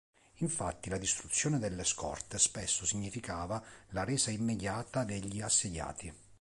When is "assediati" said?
5.41-6.11